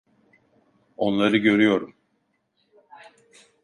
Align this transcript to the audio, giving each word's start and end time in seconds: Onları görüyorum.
Onları 0.97 1.37
görüyorum. 1.37 1.95